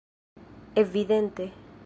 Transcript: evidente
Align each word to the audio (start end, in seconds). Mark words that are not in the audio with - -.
evidente 0.73 1.53